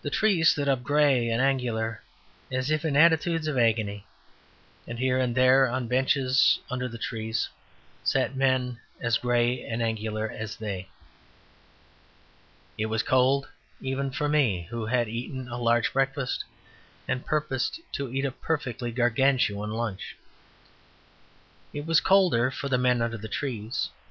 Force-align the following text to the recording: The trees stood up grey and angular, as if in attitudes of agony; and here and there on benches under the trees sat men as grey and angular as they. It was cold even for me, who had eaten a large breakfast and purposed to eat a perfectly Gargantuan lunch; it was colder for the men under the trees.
The 0.00 0.08
trees 0.08 0.48
stood 0.48 0.66
up 0.66 0.82
grey 0.82 1.28
and 1.28 1.42
angular, 1.42 2.02
as 2.50 2.70
if 2.70 2.86
in 2.86 2.96
attitudes 2.96 3.46
of 3.46 3.58
agony; 3.58 4.06
and 4.88 4.98
here 4.98 5.18
and 5.18 5.34
there 5.34 5.68
on 5.68 5.88
benches 5.88 6.58
under 6.70 6.88
the 6.88 6.96
trees 6.96 7.50
sat 8.02 8.34
men 8.34 8.80
as 8.98 9.18
grey 9.18 9.62
and 9.62 9.82
angular 9.82 10.26
as 10.30 10.56
they. 10.56 10.88
It 12.78 12.86
was 12.86 13.02
cold 13.02 13.50
even 13.78 14.10
for 14.10 14.26
me, 14.26 14.68
who 14.70 14.86
had 14.86 15.06
eaten 15.06 15.48
a 15.48 15.58
large 15.58 15.92
breakfast 15.92 16.42
and 17.06 17.26
purposed 17.26 17.78
to 17.92 18.10
eat 18.10 18.24
a 18.24 18.30
perfectly 18.32 18.90
Gargantuan 18.90 19.70
lunch; 19.70 20.16
it 21.74 21.84
was 21.84 22.00
colder 22.00 22.50
for 22.50 22.70
the 22.70 22.78
men 22.78 23.02
under 23.02 23.18
the 23.18 23.28
trees. 23.28 23.90